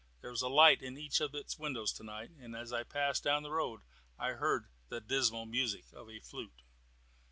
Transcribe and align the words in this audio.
There 0.21 0.31
was 0.31 0.41
a 0.41 0.49
light 0.49 0.81
in 0.81 0.97
each 0.97 1.21
of 1.21 1.35
its 1.35 1.59
windows 1.59 1.93
tonight, 1.93 2.31
and 2.39 2.55
as 2.55 2.73
I 2.73 2.81
passed 2.81 3.23
down 3.23 3.43
the 3.43 3.51
road 3.51 3.81
I 4.17 4.29
heard 4.31 4.65
the 4.89 4.99
dismal 4.99 5.45
music 5.45 5.93
of 5.93 6.09
a 6.09 6.19
flute. 6.19 6.63